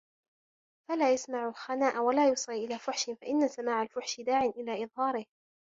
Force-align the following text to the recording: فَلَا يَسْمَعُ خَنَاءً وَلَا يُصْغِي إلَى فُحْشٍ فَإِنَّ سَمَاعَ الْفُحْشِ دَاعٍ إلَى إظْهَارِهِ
فَلَا 0.89 1.13
يَسْمَعُ 1.13 1.51
خَنَاءً 1.51 1.99
وَلَا 1.99 2.29
يُصْغِي 2.29 2.65
إلَى 2.65 2.79
فُحْشٍ 2.79 3.09
فَإِنَّ 3.09 3.47
سَمَاعَ 3.47 3.81
الْفُحْشِ 3.81 4.21
دَاعٍ 4.21 4.43
إلَى 4.45 4.83
إظْهَارِهِ 4.83 5.25